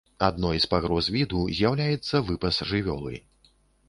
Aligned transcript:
Адной 0.27 0.59
з 0.61 0.69
пагроз 0.71 1.09
віду 1.15 1.41
з'яўляецца 1.57 2.21
выпас 2.31 2.57
жывёлы. 2.71 3.13